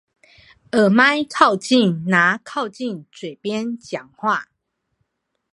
[0.71, 4.47] 耳麥刻意拿靠近嘴邊講話